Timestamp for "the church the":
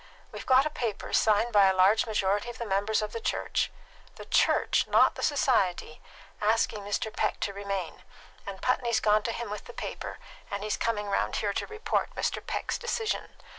3.11-4.25